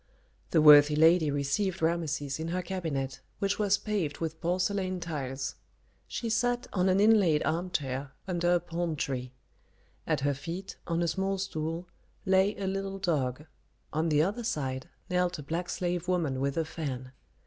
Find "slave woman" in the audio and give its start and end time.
15.69-16.39